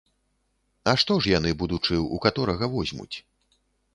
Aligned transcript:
А 0.93 0.95
што 1.01 1.17
ж 1.25 1.33
яны, 1.33 1.51
будучы, 1.61 1.95
у 2.17 2.19
каторага 2.25 2.71
возьмуць? 2.75 3.17